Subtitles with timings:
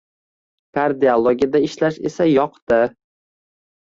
[0.77, 2.79] Kardiologiyada ishlash esa yoqdi